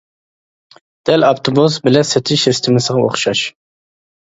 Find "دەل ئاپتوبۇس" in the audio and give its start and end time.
1.11-1.77